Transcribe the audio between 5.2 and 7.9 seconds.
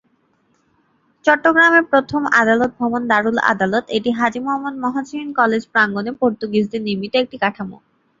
College প্রাঙ্গণে পর্তুগিজদের নির্মিত একটি কাঠামো।